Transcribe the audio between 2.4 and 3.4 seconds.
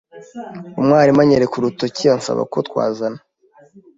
ko twazana.